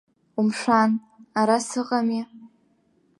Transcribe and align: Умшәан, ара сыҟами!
Умшәан, 0.39 0.91
ара 1.39 1.57
сыҟами! 1.67 2.21